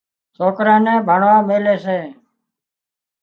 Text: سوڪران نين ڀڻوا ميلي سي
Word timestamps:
سوڪران 0.37 0.79
نين 0.85 0.97
ڀڻوا 1.07 1.33
ميلي 1.47 1.75
سي 1.85 1.99